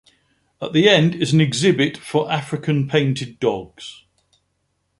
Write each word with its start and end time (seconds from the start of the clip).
At 0.59 0.73
the 0.73 0.89
end 0.89 1.13
is 1.13 1.31
an 1.31 1.39
exhibit 1.39 1.95
for 1.95 2.31
African 2.31 2.87
painted 2.87 3.39
dogs. 3.39 4.03